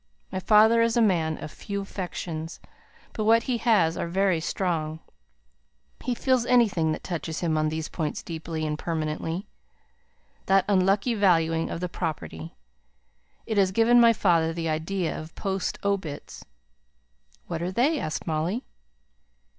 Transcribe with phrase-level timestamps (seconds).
[0.31, 2.59] My father is a man of few affections,
[3.13, 4.99] but what he has are very strong;
[6.03, 9.47] he feels anything that touches him on these points deeply and permanently.
[10.47, 12.55] That unlucky valuing of the property!
[13.45, 16.43] It has given my father the idea of post obits"
[17.45, 18.65] "What are they?" asked Molly.